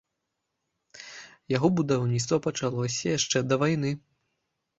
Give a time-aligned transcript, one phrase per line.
[1.55, 3.95] Яго будаўніцтва пачалося яшчэ да войны.